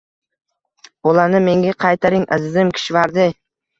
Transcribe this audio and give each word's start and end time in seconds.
Bolani 1.09 1.41
menga 1.49 1.75
qaytaring, 1.85 2.25
azizim 2.39 2.73
Kishvardi. 2.79 3.29